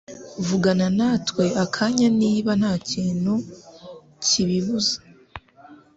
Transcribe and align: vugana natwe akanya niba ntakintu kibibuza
vugana 0.47 0.87
natwe 0.97 1.45
akanya 1.63 2.07
niba 2.21 2.51
ntakintu 2.59 3.33
kibibuza 4.25 4.97